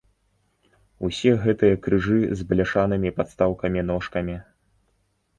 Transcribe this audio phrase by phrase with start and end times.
[1.07, 4.35] Усе гэтыя крыжы з бляшанымі падстаўкамі-ножкамі.